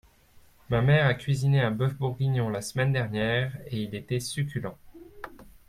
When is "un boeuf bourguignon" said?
1.61-2.49